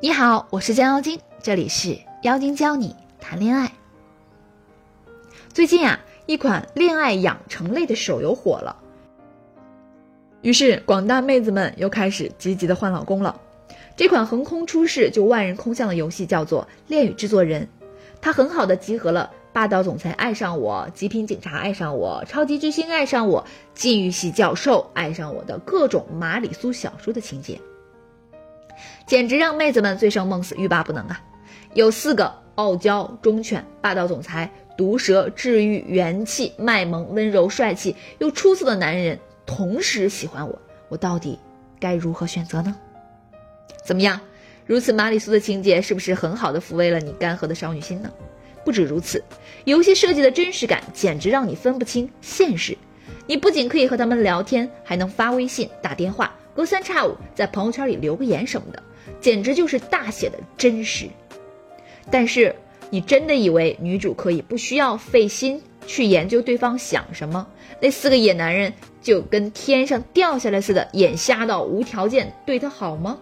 [0.00, 3.70] 你好，我是江妖精，这里是妖精教你谈恋爱。
[5.52, 8.76] 最近啊，一款恋爱养成类的手游火了，
[10.40, 13.38] 于是广大妹子们又开始积极的换老公了。
[13.96, 17.62] 这款横空出世就万人空巷的游戏叫做《恋与制作人》，
[18.22, 27.60] 它很好的集合了霸道总裁爱上我、极品警察爱上我、超级巨星爱上我、禁欲系教授爱上我的各种玛里苏小说的情节。
[29.10, 31.20] 简直让妹子们醉生梦死、欲罢不能啊！
[31.74, 40.56] 有四个傲娇、忠犬、霸道总裁、毒舌、治愈、元气、卖萌、温柔、帅气又出色的男人同时喜欢我，
[40.88, 41.36] 我到底
[41.80, 42.76] 该如何选择呢？
[43.84, 44.20] 怎么样？
[44.64, 48.08] 如此玛丽苏的情节是不是很好的抚慰了你干涸的少女心呢？
[48.64, 49.24] 不止如此，
[49.64, 52.78] 游戏设计的真实感简直让你分不清现实。
[53.26, 56.32] 你不仅可以和他们聊天，还能发微信、打电话。
[56.54, 58.82] 隔三差五在朋友圈里留个言什么的，
[59.20, 61.08] 简直就是大写的真实。
[62.10, 62.54] 但是
[62.90, 67.46] 你真的以为女主可以不需要费心去研究对方想什么，
[67.80, 73.18] 那四个野男人就跟天上掉下来似的，眼瞎到无条件对她好吗？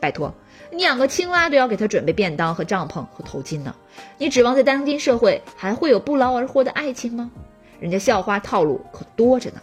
[0.00, 0.34] 拜托，
[0.70, 3.74] 你养个青蛙都要给她准备便当和帐篷和头巾呢，
[4.18, 7.30] 你指望在当今社会还会有不劳而获的爱情吗？
[7.78, 9.60] 人家校花套路可多着呢。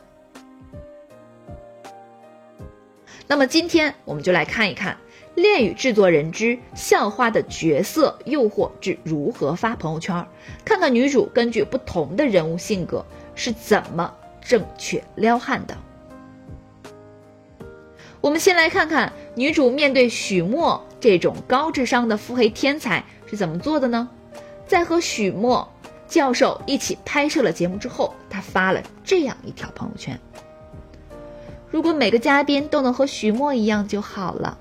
[3.28, 4.94] 那么今天我们就来看一看
[5.36, 10.16] 《恋与制作人之校花的角色诱惑之如何发朋友圈》，
[10.64, 13.04] 看看女主根据不同的人物性格
[13.34, 15.76] 是怎么正确撩汉的。
[18.22, 24.08] 我们先来看看女主面对许墨这种高智商的腹黑天才是怎么做的呢？
[24.68, 25.68] 在和许墨
[26.08, 30.18] 教授一起拍摄了节目之后，她发了这样一条朋友圈。
[31.70, 34.58] 如果每个嘉宾都能和许墨一样就好了，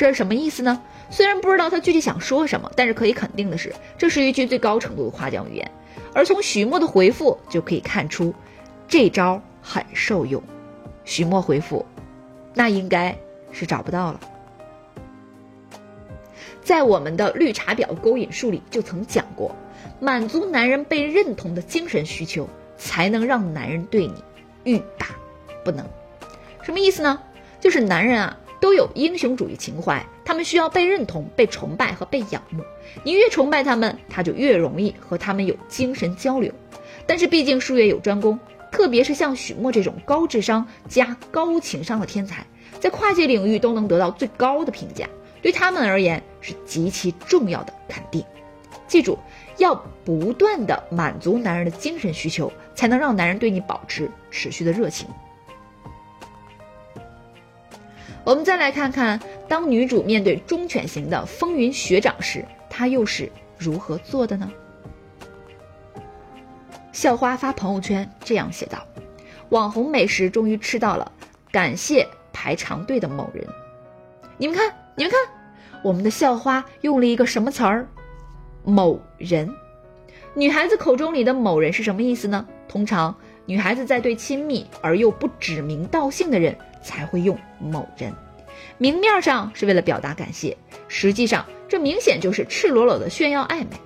[0.00, 0.80] 这是什么意思呢？
[1.10, 5.70] 虽然不知道他具体想说什么，但是可以肯定的是，这是一句最高程度的夸奖语言。
[6.14, 8.34] 而从许墨的回复就可以看出，
[8.88, 10.42] 这招很受用。
[11.04, 11.84] 许墨回复，
[12.54, 13.14] 那应该
[13.52, 14.20] 是找不到了。
[16.62, 19.54] 在我们的绿茶婊勾引术里就曾讲过，
[20.00, 24.24] 满足男人被认同的精神需求，才能让男人对你
[24.64, 25.08] 欲罢
[25.62, 25.84] 不能。
[26.62, 27.20] 什么意思呢？
[27.60, 32.62] 就是男人啊都有英雄主义情怀，他们需要被认同、被崇拜和被仰慕。
[33.02, 36.52] 你越崇拜他们，他就越容易和他们有精神交流。
[37.06, 38.38] 但是毕竟术业有专攻，
[38.70, 42.46] 特别是像许墨这种高智商加高情商的天才，
[42.78, 45.08] 在跨界领域都能得到最高的评价，
[45.40, 48.22] 对他们而言是极其重要的肯定。
[48.86, 49.18] 记住，
[49.56, 55.08] 要不断的满足男人的精神需求，才能让男人对你保持持续的热情。
[58.30, 59.18] 我们再来看看，
[59.48, 64.48] 当女主面对忠犬型的风云学长时，她又是如何做的呢？
[66.92, 68.86] 校花发朋友圈这样写道
[69.50, 71.10] ：“网红美食终于吃到了，
[71.50, 73.44] 感谢排长队的某人。”
[74.38, 75.20] 你们看，你们看，
[75.82, 77.88] 我们的校花用了一个什么词儿？
[78.62, 79.52] 某人。
[80.34, 82.46] 女孩子口中里的某人是什么意思呢？
[82.68, 83.12] 通常，
[83.50, 86.56] 女孩子在对亲密而又不指名道姓的人。
[86.82, 88.10] 才会用某人，
[88.78, 90.56] 明面上是为了表达感谢，
[90.88, 93.76] 实际上这明显就是赤裸裸的炫耀暧昧。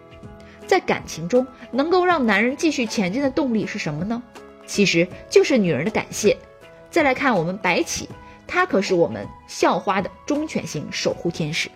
[0.65, 4.23] 在感情中，能够让男人继续前进的动力是什么呢？
[4.65, 6.37] 其实就是女人的感谢。
[6.89, 8.09] 再来看我们白起，
[8.47, 11.69] 他可是我们校花的忠犬型守护天使，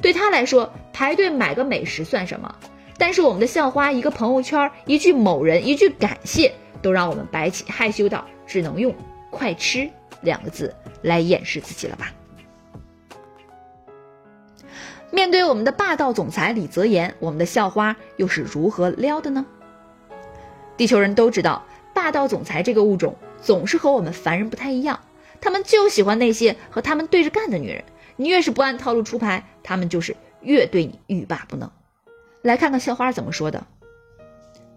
[0.00, 2.54] 对他来说，排队买个美食算什么？
[2.96, 8.94] 但是我们的校花一个朋友圈，一句某人，一句感谢，都让我们白起害羞到只能用
[9.30, 9.90] 快吃。
[10.22, 12.12] 两个字来掩饰自己了吧？
[15.10, 19.46] 面对我们的霸道总裁李泽言，我们的校花又是如何撩的呢？
[20.76, 21.64] 地球人都知道，
[21.94, 25.00] 霸道总裁这个物种总是和我们凡人不太一样，
[25.40, 27.82] 他们就喜欢那些和他们对着干的女人。
[28.16, 31.70] 你越是不按套路出牌，他们就是越对你欲罢不能。
[32.42, 33.66] 来看看校花怎么说的。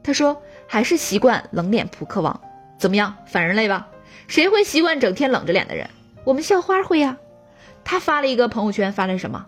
[0.01, 0.41] 她说
[0.73, 2.41] ：“还是习惯冷脸扑克王，
[2.79, 3.15] 怎么样？
[3.27, 3.89] 反人类吧？”
[4.27, 5.87] 谁会习惯整天冷着脸的人？
[6.23, 7.15] 我们校花会呀。
[7.83, 9.45] 她发了一个朋友圈，发了什么？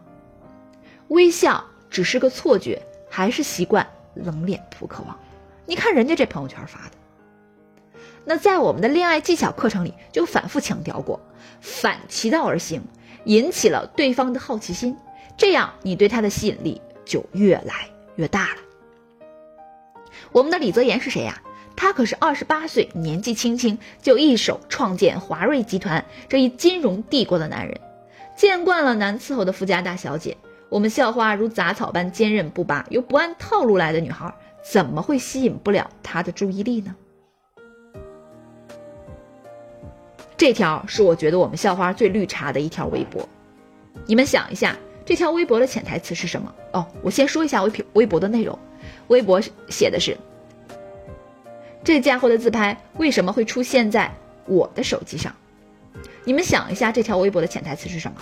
[1.07, 2.79] 微笑只是个错觉，
[3.09, 5.17] 还是习惯冷脸扑克王？
[5.65, 7.99] 你看人家这朋友圈发的。
[8.23, 11.19] 那在我们的恋爱技巧课程里，就反复强调过，
[11.59, 12.83] 反其道而行，
[13.23, 14.95] 引起了对方的好奇心，
[15.35, 18.57] 这样你对他的吸引力就越来越大了。
[20.35, 21.41] 我们的李泽言是谁呀？
[21.77, 27.79] 他可是二十八岁，年纪轻轻就一手创建华瑞集团这一金融帝国的男人。
[28.35, 30.35] 见惯了难伺候的富家大小姐，
[30.67, 34.29] 我们校花如杂草般坚韧不拔又不按套路来的女孩，
[34.61, 36.93] 怎么会吸引不了他的注意力呢？
[40.35, 43.25] 这条是我觉得我们校花最绿茶的一条微博。
[44.05, 46.53] 你们想一下，这条微博的潜台词是什么？
[46.73, 48.59] 哦，我先说一下微微博的内容。
[49.07, 50.15] 微博写的是：
[51.85, 54.11] 这家伙的自拍为什么会出现在
[54.47, 55.31] 我的手机上？
[56.23, 58.17] 你们想一下，这条微博的潜台词是什么？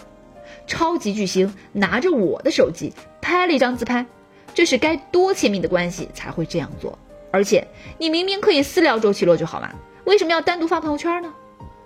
[0.68, 4.06] 超级巨星拿着我的手机拍了一张自拍，
[4.54, 7.00] 这是该多亲密的关系才会这样做？
[7.32, 7.66] 而且
[7.98, 9.74] 你明明可以私聊周奇洛就好嘛，
[10.04, 11.34] 为什么要单独发朋友圈呢？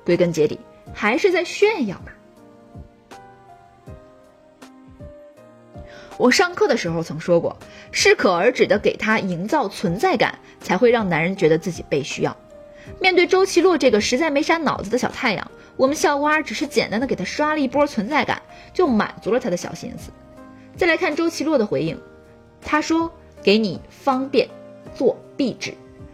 [0.03, 0.59] 归根结底，
[0.95, 2.11] 还是在炫耀吧。
[6.17, 7.57] 我上课的时候曾说过，
[7.91, 12.35] 适可而止的给他营造存在感，才会让男人觉得自己被需要。
[12.99, 18.41] 面对周奇洛这个实在没啥脑子的小太阳，我们校花只是简单的给他刷了一波存在感，
[18.73, 20.11] 就满足了他的小心思。
[20.75, 21.99] 再来看周奇洛的回应，
[22.61, 23.11] 他说
[23.43, 24.49] ：“给你方便
[24.95, 25.73] 做壁纸。”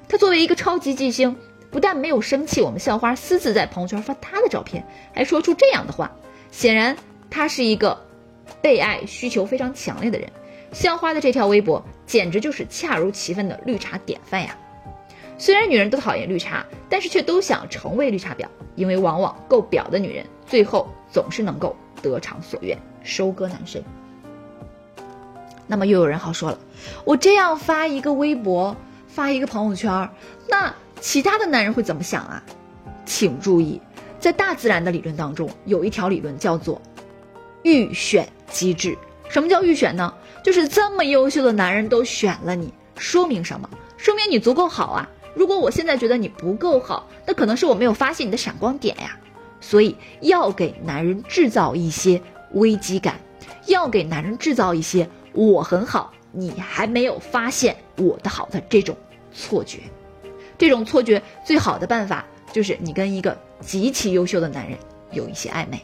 [0.09, 1.35] 他作为一个超级巨星。
[1.71, 6.11] 不但没有生气，我们校花私自在朋友圈发他的照片，还说出这样的话，
[6.51, 6.95] 显然
[7.31, 7.99] 他是一个
[8.63, 10.27] 被爱需求非常强烈的人。
[10.71, 14.57] 校花的这条微博简直就是恰如其分的绿茶典范呀！
[15.37, 23.83] 虽然女人都讨厌绿茶，但是却都想成为绿茶婊，因为往往够婊的女人最后总是能够得偿所愿，收割男生。
[25.67, 26.57] 那么又有人好说了，
[27.05, 28.75] 我这样发一个微博，
[29.07, 30.09] 发一个朋友圈，
[30.49, 30.73] 那。
[31.01, 32.41] 其他的男人会怎么想啊？
[33.05, 33.81] 请注意，
[34.21, 36.81] 在大自然的理论当中，有一条理论叫做
[37.63, 38.97] 预选机制。
[39.29, 40.13] 什么叫预选呢？
[40.43, 43.69] 就是这么优秀的男人都选了你，说明什么？
[43.97, 45.09] 说明你足够好啊！
[45.33, 49.17] 如果我现在觉得你不够好，那可能是我没有发现你的闪光点呀。
[49.61, 52.21] 所以要给男人制造一些
[52.51, 53.17] 危机感，
[53.65, 58.95] 要给男人制造一些我很好，你还没有发现我的好的这种
[59.31, 59.79] 错觉。
[60.57, 64.77] 这种错觉最好的办法就是你跟一个极其优秀的男人
[65.11, 65.81] 有一些暧昧。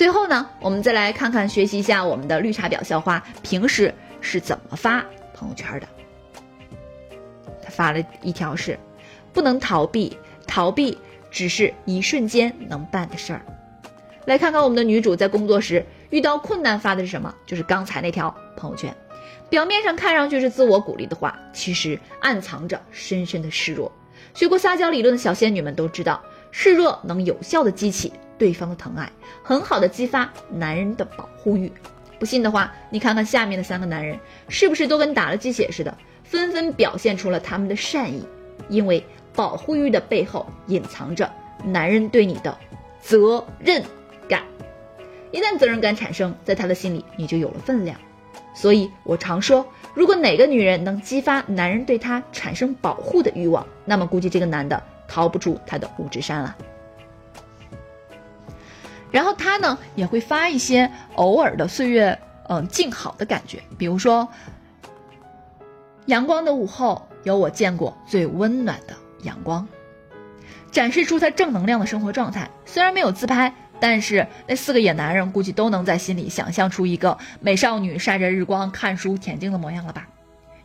[0.00, 5.04] 最后呢，我们再来看看学习一下我们的绿茶婊校花平时是怎么发
[5.34, 5.86] 朋友圈的。
[7.62, 8.78] 他发了一条是：
[9.30, 10.16] 不能逃避，
[10.46, 10.96] 逃避
[11.30, 13.44] 只是一瞬间能办的事儿。
[14.24, 17.34] 来看看我们的女主在工作时遇到困难发的是什么？
[17.44, 18.96] 就是刚才那条朋友圈。
[19.50, 23.92] 表面上看上去是自我鼓励的话，其实暗藏着深深的示弱。
[24.32, 28.10] 学过撒娇理论的小仙女们都知道，示弱能有效的激起
[28.40, 29.12] 对方的疼爱，
[29.44, 31.70] 很好的激发男人的保护欲。
[32.18, 35.94] 不信的话，你看看下面的三个男人，是不是都跟打了鸡血似的，
[36.24, 38.26] 纷纷表现出了他们的善意？
[38.70, 39.04] 因为
[39.34, 41.30] 保护欲的背后隐藏着
[41.64, 42.56] 男人对你的
[43.00, 43.82] 责任
[44.26, 44.42] 感，
[45.32, 47.98] 一旦责任感产生，在他的心里你就有了分量。
[48.54, 56.56] 所以我常说，如果哪个女人能激发男人对她产生保护的欲望，那么估计这个男的逃不出他的五指山了。
[59.10, 62.18] 然后他呢也会发一些偶尔的岁月，
[62.48, 64.28] 嗯，静好的感觉，比如说，
[66.06, 69.66] 阳光的午后有我见过最温暖的阳光，
[70.70, 72.50] 展示出他正能量的生活状态。
[72.64, 73.54] 虽然没有自拍。
[73.82, 80.06] 但是那四个野男人估计都能在心里想象出一个美少女晒着日光看书恬静的模样了吧？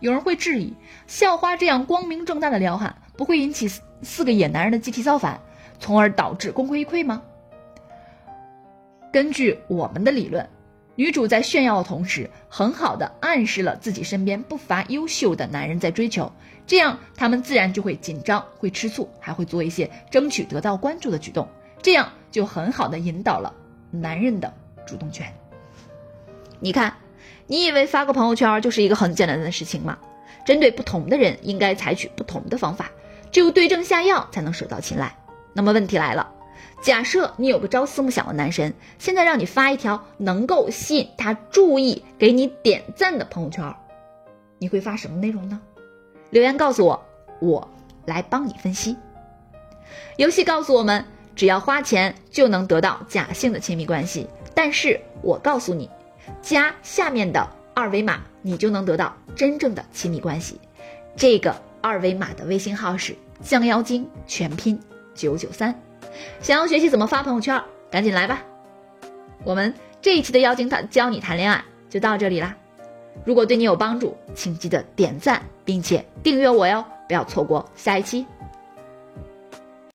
[0.01, 0.73] 有人会质疑，
[1.07, 3.69] 校花这样光明正大的撩汉，不会引起
[4.01, 5.39] 四个野男人的集体造反，
[5.79, 7.21] 从而导致功亏一篑吗？
[9.15, 10.45] 根据我们的理论，
[10.95, 16.29] 女主在炫耀的同时，很好的暗示了自己身边不乏优秀的男人在追求，
[16.67, 21.47] 这样他们自然就会紧张、会吃醋，还会做一些争取得到关注的举动。
[21.81, 23.53] 这样就很好的引导了
[23.89, 24.53] 男人的
[24.85, 25.33] 主动权。
[26.59, 26.93] 你看，
[27.47, 29.97] 你以为发个朋友圈就是一个很简单的事情吗？
[30.45, 32.91] 针对不同的人，应该采取不同的方法，
[33.31, 35.15] 只有对症下药才能手到擒来。
[35.53, 36.33] 那么问题来了，
[36.81, 43.75] 假设你有个朝思暮想的男神，现在让你发一条能够吸引他注意、给你点赞的朋友圈，
[44.59, 45.61] 你会发什么内容呢？
[46.29, 47.05] 留言告诉我，
[47.39, 47.69] 我
[48.05, 48.95] 来帮你分析。
[50.17, 51.05] 游戏告诉我们。
[51.35, 55.89] 只要花钱就能得到假性的亲密关系，但是我告诉你，
[56.41, 60.57] 加下面的二维码，你就能得到真正的亲密关系。
[61.17, 64.79] 这个二维码的微信号是降妖精全拼
[65.13, 65.77] 九九三。
[66.41, 68.43] 想要学习怎么发朋友圈，赶紧来吧！
[69.43, 72.55] 我们这一期的妖精谈教你谈恋爱就到这里啦。
[73.23, 78.25] 如果对你有帮助，请记得点赞并且订阅我哟，不要错过下一期。